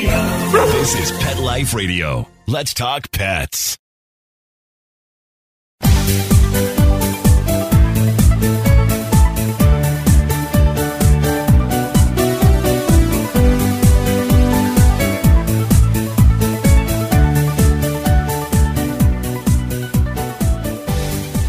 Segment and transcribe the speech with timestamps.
[0.00, 2.28] This is Pet Life Radio.
[2.46, 3.76] Let's talk pets.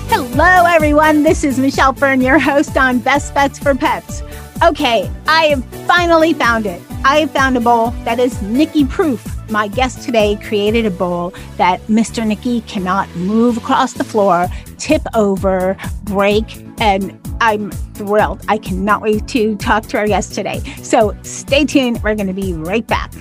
[0.09, 1.21] Hello, everyone.
[1.21, 4.23] This is Michelle Fern, your host on Best Bets for Pets.
[4.61, 6.81] Okay, I have finally found it.
[7.05, 9.25] I have found a bowl that is Nikki proof.
[9.49, 12.27] My guest today created a bowl that Mr.
[12.27, 18.43] Nikki cannot move across the floor, tip over, break, and I'm thrilled.
[18.49, 20.59] I cannot wait to talk to our guest today.
[20.83, 22.03] So stay tuned.
[22.03, 23.13] We're going to be right back.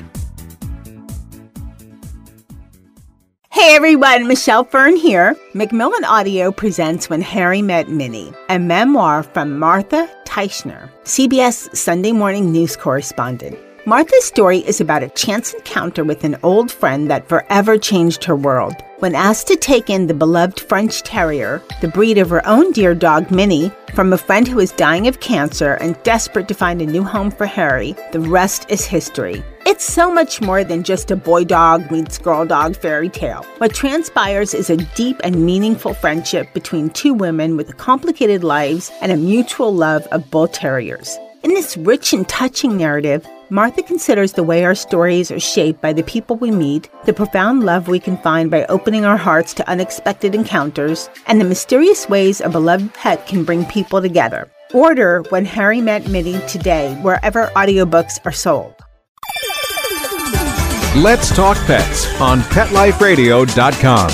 [3.59, 5.35] Hey everyone, Michelle Fern here.
[5.53, 12.53] Macmillan Audio presents When Harry Met Minnie, a memoir from Martha Teichner, CBS Sunday morning
[12.53, 13.59] news correspondent.
[13.85, 18.37] Martha's story is about a chance encounter with an old friend that forever changed her
[18.37, 18.77] world.
[19.01, 22.95] When asked to take in the beloved French Terrier, the breed of her own dear
[22.95, 26.87] dog Minnie, from a friend who was dying of cancer and desperate to find a
[26.87, 29.43] new home for Harry, the rest is history.
[29.79, 33.45] It's so much more than just a boy dog meets girl dog fairy tale.
[33.59, 39.13] What transpires is a deep and meaningful friendship between two women with complicated lives and
[39.13, 41.17] a mutual love of bull terriers.
[41.45, 45.93] In this rich and touching narrative, Martha considers the way our stories are shaped by
[45.93, 49.71] the people we meet, the profound love we can find by opening our hearts to
[49.71, 54.51] unexpected encounters, and the mysterious ways a beloved pet can bring people together.
[54.75, 58.75] Order When Harry Met Minnie today, wherever audiobooks are sold.
[60.97, 64.09] Let's Talk Pets on PetLifeRadio.com.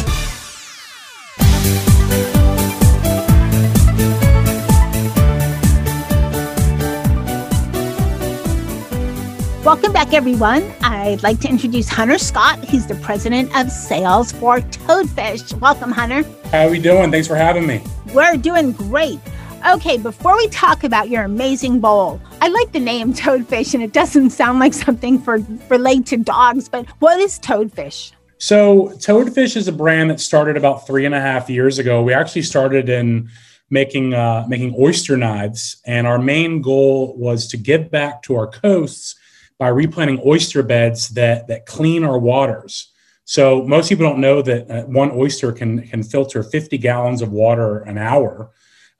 [9.65, 10.75] Welcome back, everyone.
[10.83, 12.59] I'd like to introduce Hunter Scott.
[12.65, 15.59] He's the president of sales for Toadfish.
[15.61, 16.25] Welcome, Hunter.
[16.51, 17.13] How are we doing?
[17.13, 17.83] Thanks for having me.
[18.13, 19.21] We're doing great.
[19.67, 23.95] Okay, before we talk about your amazing bowl, I like the name Toadfish, and it
[23.95, 25.39] doesn't sound like something for
[25.71, 28.13] related to dogs, but what is Toadfish?
[28.37, 32.03] So, Toadfish is a brand that started about three and a half years ago.
[32.03, 33.31] We actually started in
[33.71, 38.47] making uh, making oyster knives, and our main goal was to give back to our
[38.47, 39.15] coasts
[39.59, 42.93] by replanting oyster beds that that clean our waters.
[43.25, 47.33] So most people don't know that uh, one oyster can can filter 50 gallons of
[47.33, 48.51] water an hour,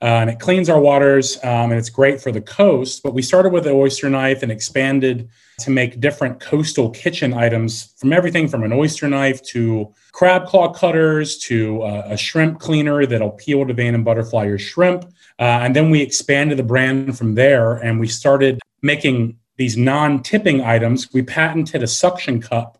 [0.05, 3.01] uh, and it cleans our waters, um, and it's great for the coast.
[3.01, 5.17] But we started with the oyster knife and expanded
[5.61, 10.71] to make different coastal kitchen items from everything from an oyster knife to crab claw
[10.71, 15.05] cutters to uh, a shrimp cleaner that'll peel vein and butterfly your shrimp.
[15.39, 20.61] Uh, and then we expanded the brand from there, and we started making these non-tipping
[20.61, 22.77] items, we patented a suction cup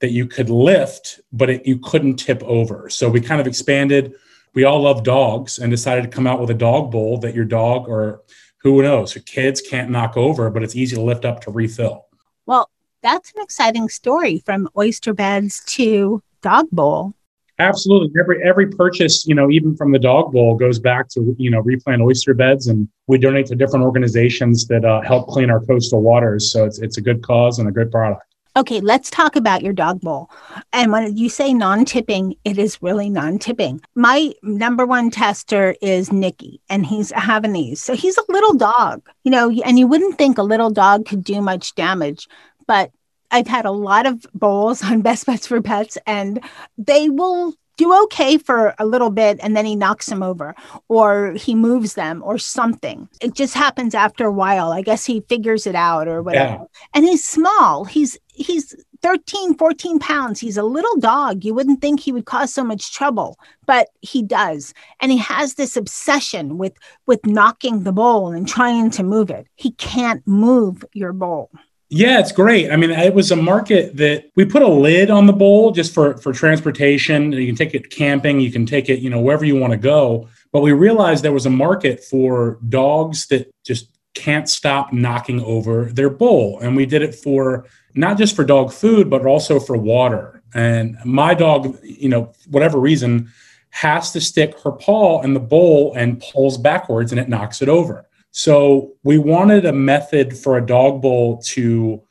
[0.00, 2.88] that you could lift, but it, you couldn't tip over.
[2.90, 4.14] So we kind of expanded.
[4.54, 7.44] We all love dogs and decided to come out with a dog bowl that your
[7.44, 8.22] dog or
[8.58, 12.06] who knows, your kids can't knock over, but it's easy to lift up to refill.
[12.46, 12.70] Well,
[13.02, 17.14] that's an exciting story from oyster beds to dog bowl.
[17.58, 18.10] Absolutely.
[18.18, 21.60] Every every purchase, you know, even from the dog bowl, goes back to you know
[21.60, 26.02] replant oyster beds, and we donate to different organizations that uh, help clean our coastal
[26.02, 26.50] waters.
[26.50, 28.33] So it's it's a good cause and a good product.
[28.56, 30.30] Okay, let's talk about your dog bowl.
[30.72, 33.80] And when you say non-tipping, it is really non-tipping.
[33.96, 39.08] My number one tester is Nicky, and he's a Havanese, so he's a little dog,
[39.24, 39.50] you know.
[39.64, 42.28] And you wouldn't think a little dog could do much damage,
[42.66, 42.92] but
[43.32, 46.40] I've had a lot of bowls on Best Bets for Pets, and
[46.78, 50.54] they will do okay for a little bit and then he knocks them over
[50.88, 53.08] or he moves them or something.
[53.20, 54.72] It just happens after a while.
[54.72, 56.52] I guess he figures it out or whatever.
[56.52, 56.64] Yeah.
[56.94, 57.84] And he's small.
[57.84, 60.40] He's he's 13, 14 pounds.
[60.40, 61.44] He's a little dog.
[61.44, 64.74] You wouldn't think he would cause so much trouble, but he does.
[65.00, 66.74] And he has this obsession with
[67.06, 69.46] with knocking the bowl and trying to move it.
[69.56, 71.50] He can't move your bowl.
[71.90, 72.72] Yeah, it's great.
[72.72, 75.92] I mean, it was a market that we put a lid on the bowl just
[75.94, 77.30] for for transportation.
[77.32, 79.76] You can take it camping, you can take it, you know, wherever you want to
[79.76, 80.28] go.
[80.50, 85.86] But we realized there was a market for dogs that just can't stop knocking over
[85.86, 89.76] their bowl, and we did it for not just for dog food, but also for
[89.76, 90.42] water.
[90.54, 93.30] And my dog, you know, whatever reason,
[93.70, 97.68] has to stick her paw in the bowl and pulls backwards, and it knocks it
[97.68, 98.06] over.
[98.30, 102.02] So we wanted a method for a dog bowl to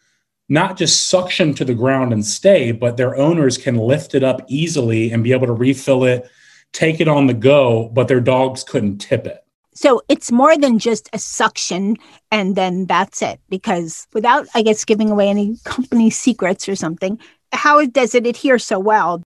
[0.50, 4.42] not just suction to the ground and stay, but their owners can lift it up
[4.48, 6.30] easily and be able to refill it,
[6.74, 9.43] take it on the go, but their dogs couldn't tip it.
[9.74, 11.98] So it's more than just a suction
[12.32, 13.40] and then that's it.
[13.50, 17.20] Because without, I guess, giving away any company secrets or something,
[17.52, 19.22] how does it adhere so well?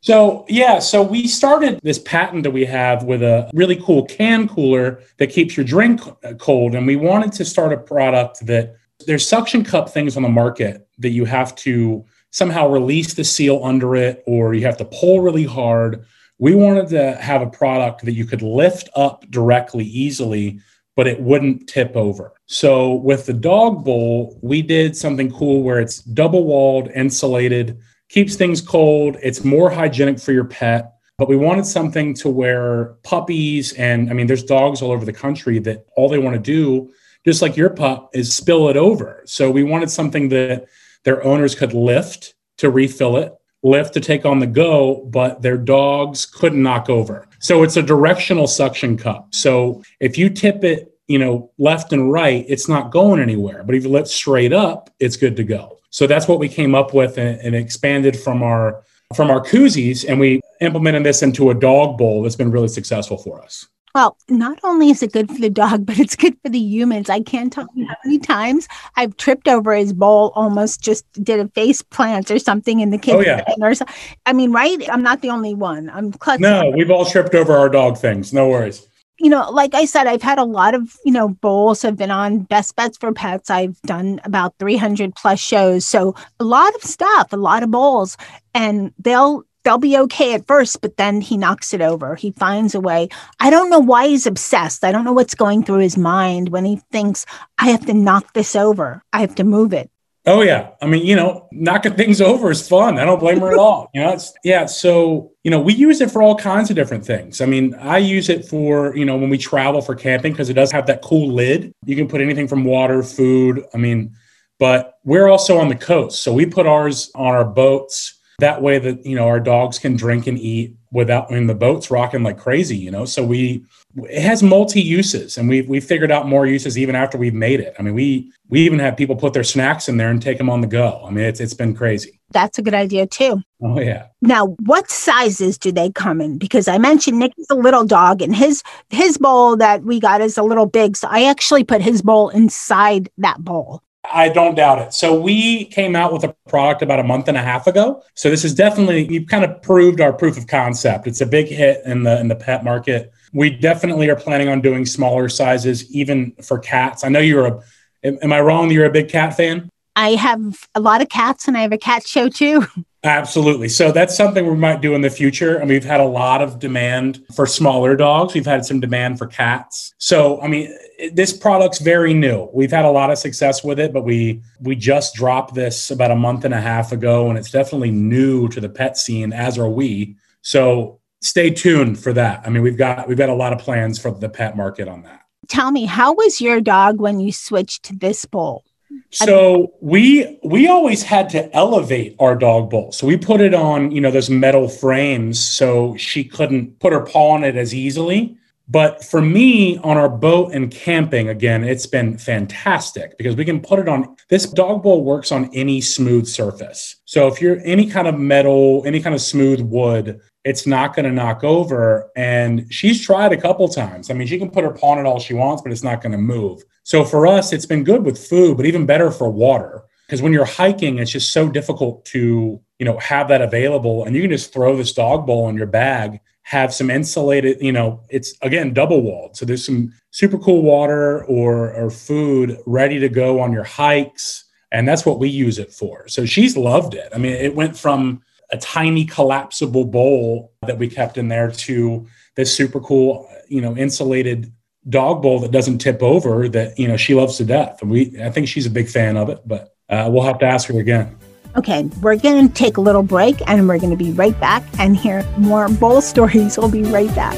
[0.00, 4.48] So, yeah, so we started this patent that we have with a really cool can
[4.48, 6.76] cooler that keeps your drink uh, cold.
[6.76, 10.88] And we wanted to start a product that there's suction cup things on the market
[10.98, 15.20] that you have to somehow release the seal under it or you have to pull
[15.20, 16.04] really hard.
[16.38, 20.60] We wanted to have a product that you could lift up directly easily,
[20.96, 22.32] but it wouldn't tip over.
[22.46, 28.36] So, with the dog bowl, we did something cool where it's double walled, insulated keeps
[28.36, 29.16] things cold.
[29.22, 30.94] It's more hygienic for your pet.
[31.18, 35.12] But we wanted something to where puppies and I mean, there's dogs all over the
[35.12, 36.92] country that all they want to do,
[37.24, 39.22] just like your pup, is spill it over.
[39.26, 40.66] So we wanted something that
[41.02, 45.58] their owners could lift to refill it, lift to take on the go, but their
[45.58, 47.26] dogs couldn't knock over.
[47.40, 49.34] So it's a directional suction cup.
[49.34, 53.62] So if you tip it, you know, left and right, it's not going anywhere.
[53.64, 55.78] But if you lift straight up, it's good to go.
[55.90, 58.82] So that's what we came up with and, and expanded from our
[59.14, 63.16] from our koozies, and we implemented this into a dog bowl that's been really successful
[63.16, 63.66] for us.
[63.94, 67.10] Well, not only is it good for the dog, but it's good for the humans.
[67.10, 71.40] I can't tell you how many times I've tripped over his bowl, almost just did
[71.40, 73.18] a face plant or something in the oh, kitchen.
[73.20, 73.66] Oh, yeah.
[73.66, 73.84] Or so,
[74.26, 74.78] I mean, right?
[74.90, 75.90] I'm not the only one.
[75.90, 76.42] I'm clutching.
[76.42, 78.32] No, we've all tripped over our dog things.
[78.32, 78.86] No worries
[79.18, 81.84] you know, like I said, I've had a lot of, you know, bowls.
[81.84, 83.50] I've been on Best Bets for Pets.
[83.50, 85.84] I've done about 300 plus shows.
[85.84, 88.16] So a lot of stuff, a lot of bowls.
[88.54, 92.14] And they'll, they'll be okay at first, but then he knocks it over.
[92.14, 93.08] He finds a way.
[93.40, 94.84] I don't know why he's obsessed.
[94.84, 97.26] I don't know what's going through his mind when he thinks,
[97.58, 99.02] I have to knock this over.
[99.12, 99.90] I have to move it.
[100.28, 100.70] Oh yeah.
[100.82, 102.98] I mean, you know, knocking things over is fun.
[102.98, 103.88] I don't blame her at all.
[103.94, 104.66] You know, it's yeah.
[104.66, 107.40] So, you know, we use it for all kinds of different things.
[107.40, 110.54] I mean, I use it for, you know, when we travel for camping because it
[110.54, 111.72] does have that cool lid.
[111.86, 113.64] You can put anything from water, food.
[113.72, 114.14] I mean,
[114.58, 116.22] but we're also on the coast.
[116.22, 118.17] So we put ours on our boats.
[118.38, 121.90] That way that, you know, our dogs can drink and eat without mean the boat's
[121.90, 123.04] rocking like crazy, you know.
[123.04, 123.64] So we
[123.96, 127.60] it has multi uses and we've we figured out more uses even after we've made
[127.60, 127.74] it.
[127.78, 130.48] I mean, we we even have people put their snacks in there and take them
[130.48, 131.02] on the go.
[131.04, 132.20] I mean, it's it's been crazy.
[132.30, 133.42] That's a good idea too.
[133.62, 134.06] Oh yeah.
[134.22, 136.38] Now, what sizes do they come in?
[136.38, 140.20] Because I mentioned Nick is a little dog, and his his bowl that we got
[140.20, 140.96] is a little big.
[140.96, 143.82] So I actually put his bowl inside that bowl.
[144.04, 144.94] I don't doubt it.
[144.94, 148.02] So we came out with a product about a month and a half ago.
[148.14, 151.06] So this is definitely you've kind of proved our proof of concept.
[151.06, 153.12] It's a big hit in the in the pet market.
[153.32, 157.04] We definitely are planning on doing smaller sizes, even for cats.
[157.04, 157.62] I know you're a.
[158.04, 158.70] Am I wrong?
[158.70, 159.68] You're a big cat fan.
[159.98, 162.64] I have a lot of cats, and I have a cat show too.
[163.02, 163.68] Absolutely.
[163.68, 165.56] So that's something we might do in the future.
[165.56, 168.32] And we've had a lot of demand for smaller dogs.
[168.32, 169.94] We've had some demand for cats.
[169.98, 170.72] So, I mean,
[171.12, 172.48] this product's very new.
[172.52, 176.12] We've had a lot of success with it, but we we just dropped this about
[176.12, 179.58] a month and a half ago, and it's definitely new to the pet scene, as
[179.58, 180.16] are we.
[180.42, 182.42] So stay tuned for that.
[182.46, 185.02] I mean, we've got we've got a lot of plans for the pet market on
[185.02, 185.22] that.
[185.48, 188.64] Tell me, how was your dog when you switched to this bowl?
[189.10, 192.92] So we we always had to elevate our dog bowl.
[192.92, 197.00] So we put it on, you know, those metal frames so she couldn't put her
[197.00, 198.36] paw on it as easily.
[198.70, 203.60] But for me, on our boat and camping, again, it's been fantastic because we can
[203.60, 204.14] put it on.
[204.28, 206.96] This dog bowl works on any smooth surface.
[207.06, 211.04] So if you're any kind of metal, any kind of smooth wood, it's not going
[211.04, 212.10] to knock over.
[212.16, 214.10] And she's tried a couple times.
[214.10, 216.00] I mean, she can put her paw on it all she wants, but it's not
[216.00, 216.62] going to move.
[216.84, 219.82] So for us, it's been good with food, but even better for water.
[220.06, 224.04] Because when you're hiking, it's just so difficult to, you know, have that available.
[224.04, 227.72] And you can just throw this dog bowl in your bag have some insulated, you
[227.72, 229.36] know, it's again double walled.
[229.36, 234.46] So there's some super cool water or or food ready to go on your hikes.
[234.72, 236.08] And that's what we use it for.
[236.08, 237.10] So she's loved it.
[237.14, 242.06] I mean, it went from a tiny collapsible bowl that we kept in there to
[242.36, 244.52] this super cool, you know, insulated
[244.88, 247.82] dog bowl that doesn't tip over that, you know, she loves to death.
[247.82, 250.46] And we I think she's a big fan of it, but uh, we'll have to
[250.46, 251.16] ask her again.
[251.56, 254.62] Okay, we're going to take a little break and we're going to be right back
[254.78, 256.56] and hear more bowl stories.
[256.56, 257.34] We'll be right back.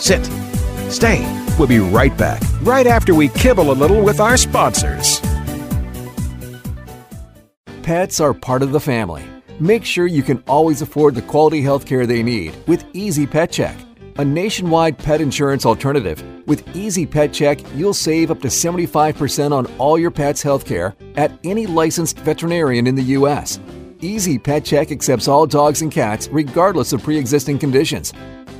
[0.00, 0.24] Sit.
[0.90, 1.20] Stay.
[1.58, 5.20] We'll be right back, right after we kibble a little with our sponsors.
[7.82, 9.24] Pets are part of the family.
[9.62, 13.52] Make sure you can always afford the quality health care they need with Easy Pet
[13.52, 13.78] Check,
[14.18, 16.20] a nationwide pet insurance alternative.
[16.48, 20.96] With Easy Pet Check, you'll save up to 75% on all your pet's health care
[21.14, 23.60] at any licensed veterinarian in the U.S.
[24.00, 28.10] Easy Pet Check accepts all dogs and cats regardless of pre existing conditions.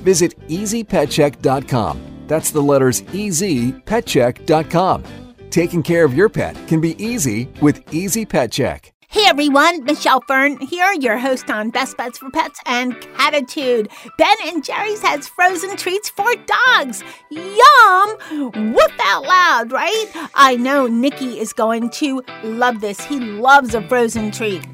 [0.04, 5.04] Visit easypetcheck.com That's the letters easypetcheck.com.
[5.50, 8.91] Taking care of your pet can be easy with Easy Pet Check.
[9.12, 13.90] Hey everyone, Michelle Fern here, your host on Best Bets for Pets and Catitude.
[14.16, 17.04] Ben and Jerry's has frozen treats for dogs.
[17.28, 18.73] Yum!
[18.73, 20.07] Whoop out loud, right?
[20.35, 23.04] I know Nikki is going to love this.
[23.04, 24.66] He loves a frozen treat.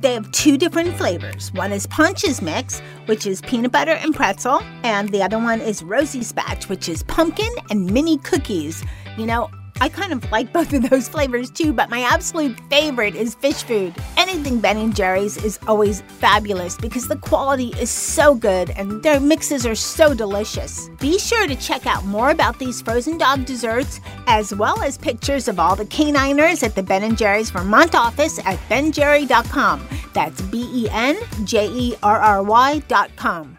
[0.00, 1.52] They have two different flavors.
[1.52, 5.84] One is Pontch's Mix, which is peanut butter and pretzel, and the other one is
[5.84, 8.82] Rosie's Batch, which is pumpkin and mini cookies.
[9.16, 13.14] You know, I kind of like both of those flavors too, but my absolute favorite
[13.14, 13.94] is fish food.
[14.16, 19.20] Anything Ben & Jerry's is always fabulous because the quality is so good and their
[19.20, 20.88] mixes are so delicious.
[21.00, 25.48] Be sure to check out more about these frozen dog desserts as well as pictures
[25.48, 29.86] of all the caniners at the Ben & Jerry's Vermont office at benjerry.com.
[30.12, 33.58] That's B E N J E R R Y.com.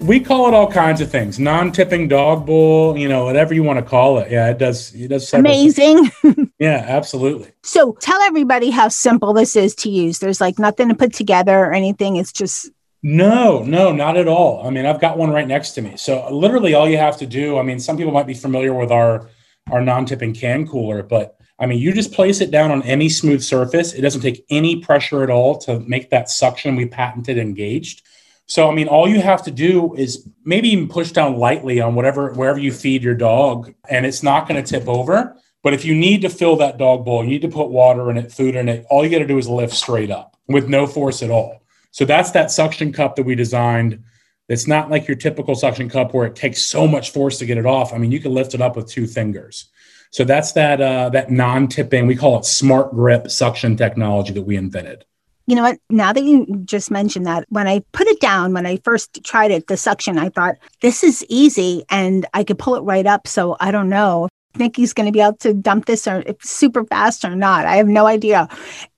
[0.00, 1.38] We call it all kinds of things.
[1.38, 4.30] Non-tipping dog bowl, you know, whatever you want to call it.
[4.30, 4.94] Yeah, it does.
[4.94, 5.32] It does.
[5.32, 6.10] Amazing.
[6.58, 7.52] Yeah, absolutely.
[7.62, 10.18] so tell everybody how simple this is to use.
[10.18, 12.16] There's like nothing to put together or anything.
[12.16, 12.68] It's just,
[13.02, 14.66] No, no, not at all.
[14.66, 15.96] I mean, I've got one right next to me.
[15.96, 18.92] So literally all you have to do, I mean, some people might be familiar with
[18.92, 19.30] our
[19.70, 23.42] our non-tipping can cooler, but I mean, you just place it down on any smooth
[23.42, 23.94] surface.
[23.94, 28.02] It doesn't take any pressure at all to make that suction we patented engaged.
[28.50, 31.94] So I mean, all you have to do is maybe even push down lightly on
[31.94, 35.36] whatever wherever you feed your dog, and it's not going to tip over.
[35.62, 38.16] But if you need to fill that dog bowl, you need to put water in
[38.16, 38.86] it, food in it.
[38.90, 41.62] All you got to do is lift straight up with no force at all.
[41.92, 44.02] So that's that suction cup that we designed.
[44.48, 47.56] It's not like your typical suction cup where it takes so much force to get
[47.56, 47.92] it off.
[47.92, 49.68] I mean, you can lift it up with two fingers.
[50.10, 52.08] So that's that uh, that non-tipping.
[52.08, 55.04] We call it smart grip suction technology that we invented.
[55.46, 55.78] You know what?
[55.88, 59.50] Now that you just mentioned that, when I put it down, when I first tried
[59.50, 63.26] it, the suction, I thought, this is easy and I could pull it right up.
[63.26, 67.24] So I don't know Nikki's going to be able to dump this or super fast
[67.24, 67.66] or not.
[67.66, 68.48] I have no idea.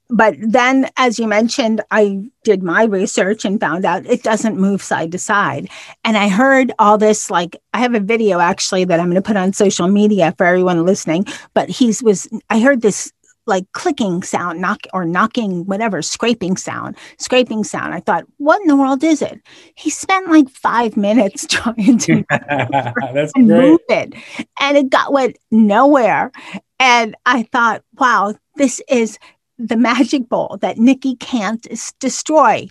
[0.09, 4.83] But then, as you mentioned, I did my research and found out it doesn't move
[4.83, 5.71] side to side.
[6.05, 9.23] And I heard all this like I have a video actually that I'm going to
[9.23, 11.25] put on social media for everyone listening.
[11.55, 13.11] But he's was I heard this
[13.47, 17.95] like clicking sound, knock or knocking, whatever, scraping sound, scraping sound.
[17.95, 19.41] I thought, what in the world is it?
[19.75, 23.71] He spent like five minutes trying to that's and great.
[23.71, 24.15] move it,
[24.61, 26.31] and it got went nowhere.
[26.79, 29.19] And I thought, wow, this is
[29.59, 31.67] the magic bowl that Nikki can't
[32.01, 32.69] destroy.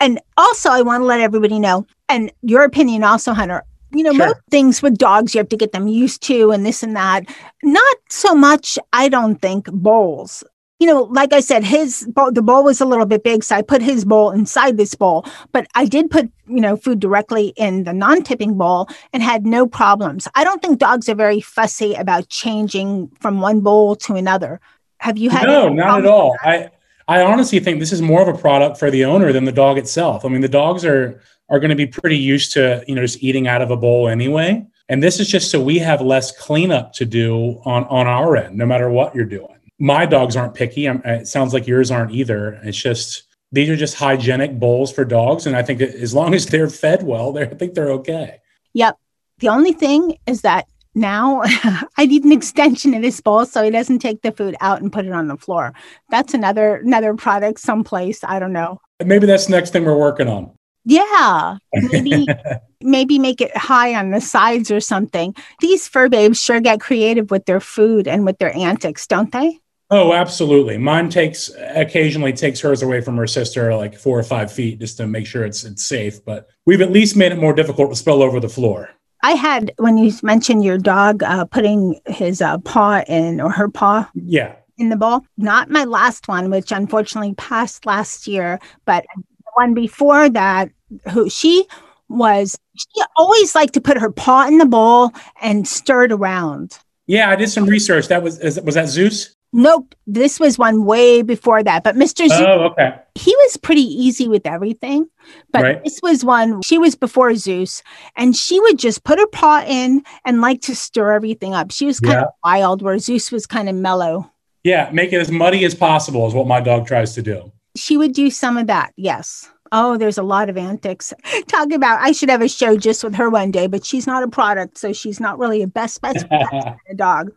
[0.00, 3.64] And also, I want to let everybody know, and your opinion also, Hunter.
[3.90, 4.26] You know, Sure.
[4.26, 7.24] most things with dogs, you have to get them used to, and this and that.
[7.62, 10.44] Not so much, I don't think, bowls.
[10.80, 13.56] You know, like I said, his bowl, the bowl was a little bit big, so
[13.56, 15.26] I put his bowl inside this bowl.
[15.52, 19.66] But I did put, you know, food directly in the non-tipping bowl and had no
[19.66, 20.28] problems.
[20.36, 24.60] I don't think dogs are very fussy about changing from one bowl to another.
[24.98, 25.46] Have you had?
[25.46, 26.36] no, not at all.
[26.42, 26.70] I
[27.08, 29.78] I honestly think this is more of a product for the owner than the dog
[29.78, 30.26] itself.
[30.26, 33.22] I mean, the dogs are are going to be pretty used to you know just
[33.22, 36.92] eating out of a bowl anyway, and this is just so we have less cleanup
[36.94, 39.54] to do on on our end, no matter what you're doing.
[39.78, 40.88] My dogs aren't picky.
[40.88, 42.60] I'm, it sounds like yours aren't either.
[42.62, 43.22] It's just
[43.52, 47.02] these are just hygienic bowls for dogs, and I think as long as they're fed
[47.02, 48.40] well, they I think they're okay.
[48.74, 48.98] Yep.
[49.38, 51.42] The only thing is that now
[51.96, 54.92] I need an extension of this bowl so he doesn't take the food out and
[54.92, 55.72] put it on the floor.
[56.10, 58.24] That's another another product someplace.
[58.24, 58.80] I don't know.
[59.04, 60.52] Maybe that's the next thing we're working on.
[60.84, 61.58] Yeah.
[61.74, 62.26] Maybe
[62.80, 65.34] maybe make it high on the sides or something.
[65.60, 69.60] These fur babes sure get creative with their food and with their antics, don't they?
[69.90, 70.76] Oh, absolutely.
[70.76, 74.98] Mine takes occasionally takes hers away from her sister like four or five feet just
[74.98, 76.24] to make sure it's it's safe.
[76.24, 78.90] But we've at least made it more difficult to spill over the floor.
[79.22, 83.68] I had when you mentioned your dog uh, putting his uh, paw in or her
[83.68, 84.54] paw Yeah.
[84.76, 85.22] in the bowl.
[85.36, 89.22] Not my last one, which unfortunately passed last year, but the
[89.54, 90.70] one before that,
[91.12, 91.66] who she
[92.08, 96.78] was, she always liked to put her paw in the bowl and stir it around.
[97.06, 98.08] Yeah, I did some research.
[98.08, 99.34] That was was that Zeus?
[99.52, 101.82] Nope, this was one way before that.
[101.82, 102.28] But Mr.
[102.28, 102.94] Zeus, Oh, okay.
[103.14, 105.06] he was pretty easy with everything.
[105.52, 105.84] But Right.
[105.84, 107.82] this was one, she was before Zeus,
[108.14, 111.70] and she would just put her paw in and like to stir everything up.
[111.70, 112.22] She was kind Yeah.
[112.24, 114.30] of wild, where Zeus was kind of mellow.
[114.64, 117.50] Yeah, make it as muddy as possible is what my dog tries to do.
[117.76, 119.48] She would do some of that, yes.
[119.72, 121.12] Oh, there's a lot of antics.
[121.46, 124.22] Talk about, I should have a show just with her one day, but she's not
[124.22, 127.30] a product, so she's not really a best best a dog.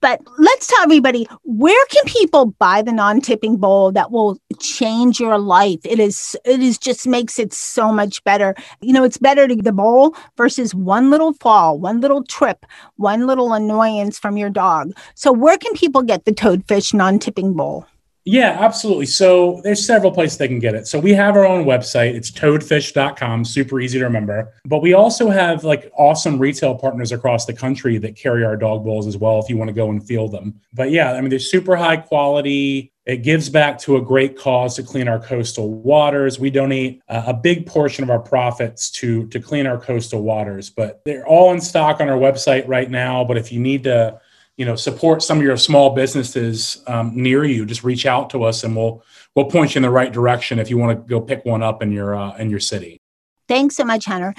[0.00, 5.38] But let's tell everybody where can people buy the non-tipping bowl that will change your
[5.38, 5.80] life?
[5.84, 8.54] It is it is just makes it so much better.
[8.80, 12.66] You know, it's better to the bowl versus one little fall, one little trip,
[12.96, 14.92] one little annoyance from your dog.
[15.14, 17.86] So where can people get the toadfish non-tipping bowl?
[18.28, 19.06] Yeah, absolutely.
[19.06, 20.88] So there's several places they can get it.
[20.88, 22.14] So we have our own website.
[22.16, 24.52] It's toadfish.com, super easy to remember.
[24.64, 28.84] But we also have like awesome retail partners across the country that carry our dog
[28.84, 30.60] bowls as well if you want to go and feel them.
[30.74, 32.92] But yeah, I mean, they're super high quality.
[33.04, 36.40] It gives back to a great cause to clean our coastal waters.
[36.40, 41.00] We donate a big portion of our profits to to clean our coastal waters, but
[41.04, 43.22] they're all in stock on our website right now.
[43.22, 44.20] But if you need to
[44.56, 48.44] you know support some of your small businesses um, near you just reach out to
[48.44, 49.02] us and we'll
[49.34, 51.82] we'll point you in the right direction if you want to go pick one up
[51.82, 53.00] in your uh, in your city
[53.48, 54.34] Thanks so much, Hunter.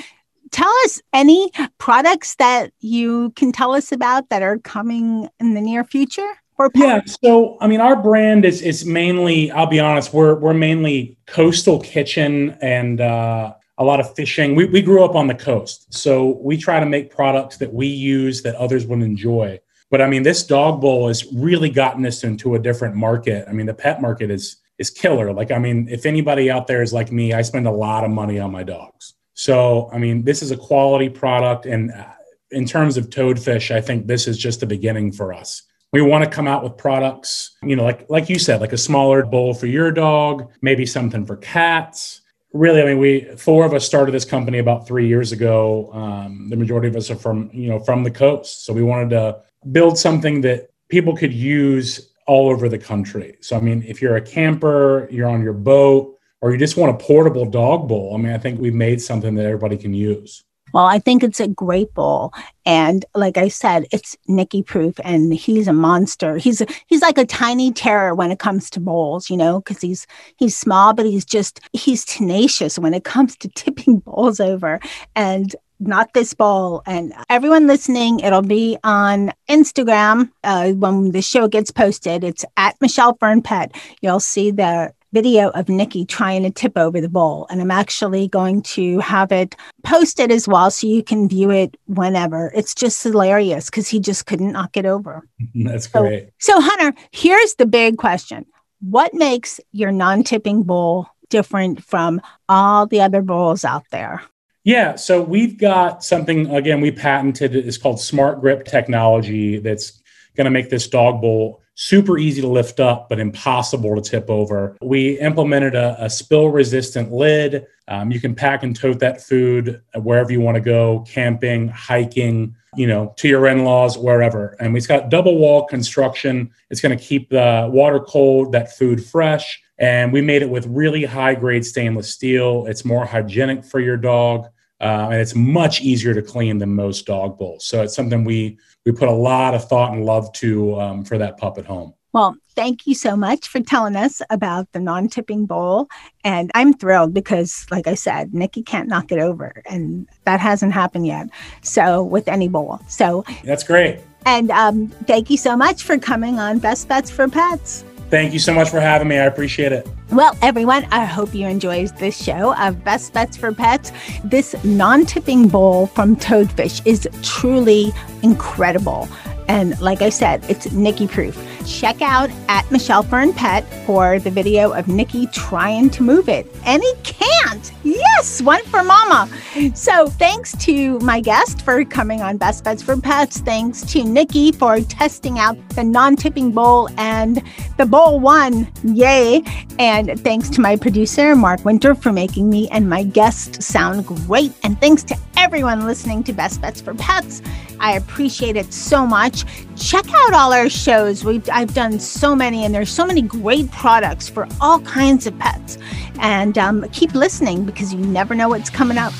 [0.52, 5.62] Tell us any products that you can tell us about that are coming in the
[5.62, 6.32] near future
[6.74, 11.16] yeah so i mean our brand is is mainly i'll be honest we're we're mainly
[11.28, 14.56] coastal kitchen and uh a lot of fishing.
[14.56, 15.94] We, we grew up on the coast.
[15.94, 19.60] So we try to make products that we use that others would enjoy.
[19.90, 23.46] But I mean, this dog bowl has really gotten us into a different market.
[23.48, 25.34] I mean, the pet market is is killer.
[25.34, 28.12] Like, I mean, if anybody out there is like me, I spend a lot of
[28.12, 29.16] money on my dogs.
[29.34, 31.66] So, I mean, this is a quality product.
[31.66, 32.06] And uh,
[32.52, 35.64] in terms of toadfish, I think this is just the beginning for us.
[35.94, 38.78] We want to come out with products, you know, like like you said, like a
[38.78, 42.22] smaller bowl for your dog, maybe something for cats.
[42.54, 45.92] Really, I mean, we four of us started this company about three years ago.
[45.94, 49.10] Um, the majority of us are from you know from the coast, so we wanted
[49.12, 53.38] to build something that people could use all over the country.
[53.42, 56.94] So, I mean, if you're a camper, you're on your boat, or you just want
[56.94, 60.44] a portable dog bowl, I mean, I think we've made something that everybody can use.
[60.74, 62.34] Well, I think it's a great bowl,
[62.66, 66.38] and like I said, it's Nicky proof, and he's a monster.
[66.38, 69.82] He's a, he's like a tiny terror when it comes to bowls, you know, because
[69.82, 70.06] he's
[70.38, 74.80] he's small, but he's just he's tenacious when it comes to tipping bowls over.
[75.16, 76.82] And not this bowl.
[76.86, 82.24] And everyone listening, it'll be on Instagram uh, when the show gets posted.
[82.24, 83.76] It's at Michelle Fern Pet.
[84.02, 87.48] You'll see the video of Nikki trying to tip over the bowl.
[87.50, 91.76] And I'm actually going to have it posted as well so you can view it
[91.88, 92.52] whenever.
[92.54, 95.28] It's just hilarious because he just couldn't knock it over.
[95.56, 96.30] That's So- great.
[96.40, 98.46] So, Hunter, here's the big question
[98.80, 104.22] What makes your non tipping bowl different from all the other bowls out there?
[104.64, 107.56] Yeah, so we've got something again we patented.
[107.56, 109.60] It, it's called Smart Grip technology.
[109.60, 110.02] That's
[110.36, 114.30] going to make this dog bowl super easy to lift up, but impossible to tip
[114.30, 114.76] over.
[114.82, 117.68] We implemented a, a spill-resistant lid.
[117.88, 122.56] Um, you can pack and tote that food wherever you want to go, camping, hiking,
[122.76, 124.58] you know, to your in-laws, wherever.
[124.60, 126.52] And it's got double wall construction.
[126.72, 129.62] It's going to keep the water cold, that food fresh.
[129.78, 132.66] And we made it with really high grade stainless steel.
[132.66, 134.48] It's more hygienic for your dog.
[134.80, 137.66] Uh, and it's much easier to clean than most dog bowls.
[137.66, 141.18] So it's something we we put a lot of thought and love to um, for
[141.18, 141.94] that pup at home.
[142.14, 145.88] Well, thank you so much for telling us about the non tipping bowl.
[146.24, 149.62] And I'm thrilled because, like I said, Nikki can't knock it over.
[149.70, 151.28] And that hasn't happened yet.
[151.62, 152.80] So, with any bowl.
[152.88, 154.00] So, That's great.
[154.26, 157.84] and um, thank you so much for coming on Best Bets for Pets.
[158.10, 159.18] Thank you so much for having me.
[159.18, 159.88] I appreciate it.
[160.12, 163.92] Well, everyone, I hope you enjoyed this show of Best Bets for Pets.
[164.24, 167.92] This non tipping bowl from Toadfish is truly
[168.24, 169.10] incredible.
[169.48, 171.38] And like I said, it's Nikki proof.
[171.66, 176.54] Check out at Michelle Fern Pet for the video of Nikki trying to move it.
[176.66, 177.72] And he can't.
[177.84, 179.30] Yes, one for mama.
[179.74, 183.40] So thanks to my guest for coming on Best Bets for Pets.
[183.40, 187.42] Thanks to Nikki for testing out the non-tipping bowl and
[187.78, 188.72] the bowl won.
[188.84, 189.44] Yay.
[189.80, 194.52] And thanks to my producer, Mark Winter, for making me and my guest sound great.
[194.64, 197.42] And thanks to everyone listening to Best Bets for Pets.
[197.80, 199.46] I appreciate it so much.
[199.76, 201.24] Check out all our shows.
[201.24, 205.38] We've I've done so many, and there's so many great products for all kinds of
[205.40, 205.78] pets.
[206.20, 209.14] And um, keep listening because you never know what's coming up.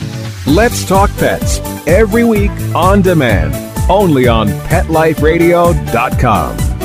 [0.46, 3.54] Let's Talk Pets every week on demand,
[3.90, 6.77] only on PetLifeRadio.com.